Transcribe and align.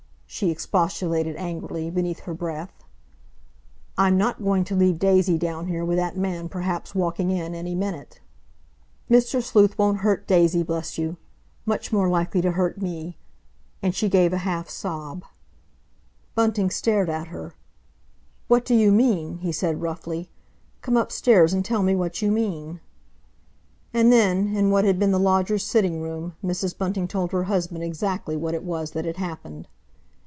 she 0.33 0.49
expostulated 0.49 1.35
angrily, 1.35 1.89
beneath 1.91 2.21
her 2.21 2.33
breath. 2.33 2.71
"I'm 3.97 4.17
not 4.17 4.41
going 4.41 4.63
to 4.63 4.75
leave 4.77 4.97
Daisy 4.97 5.37
down 5.37 5.67
here 5.67 5.83
with 5.83 5.97
that 5.97 6.15
man 6.15 6.47
perhaps 6.47 6.95
walking 6.95 7.29
in 7.31 7.53
any 7.53 7.75
minute." 7.75 8.21
"Mr. 9.09 9.43
Sleuth 9.43 9.77
won't 9.77 9.97
hurt 9.97 10.25
Daisy, 10.29 10.63
bless 10.63 10.97
you! 10.97 11.17
Much 11.65 11.91
more 11.91 12.07
likely 12.07 12.39
to 12.43 12.51
hurt 12.51 12.81
me," 12.81 13.17
and 13.83 13.93
she 13.93 14.07
gave 14.07 14.31
a 14.31 14.37
half 14.39 14.69
sob. 14.69 15.25
Bunting 16.33 16.69
stared 16.69 17.09
at 17.09 17.27
her. 17.27 17.53
"What 18.47 18.63
do 18.63 18.73
you 18.73 18.89
mean?" 18.93 19.39
he 19.39 19.51
said 19.51 19.81
roughly. 19.81 20.29
"Come 20.81 20.95
upstairs 20.95 21.51
and 21.51 21.65
tell 21.65 21.83
me 21.83 21.93
what 21.93 22.21
you 22.21 22.31
mean." 22.31 22.79
And 23.93 24.13
then, 24.13 24.55
in 24.55 24.69
what 24.71 24.85
had 24.85 24.97
been 24.97 25.11
the 25.11 25.19
lodger's 25.19 25.63
sitting 25.63 26.01
room, 26.01 26.37
Mrs. 26.41 26.75
Bunting 26.77 27.09
told 27.09 27.33
her 27.33 27.43
husband 27.43 27.83
exactly 27.83 28.37
what 28.37 28.53
it 28.53 28.63
was 28.63 28.91
that 28.91 29.03
had 29.03 29.17
happened. 29.17 29.67